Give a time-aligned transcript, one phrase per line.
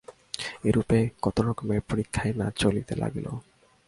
[0.65, 3.27] এইরূপে কত রকমের পরীক্ষাই না চলিতে লাগিল।